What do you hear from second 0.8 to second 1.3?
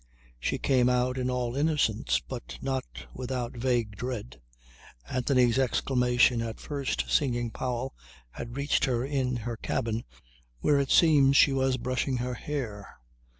out in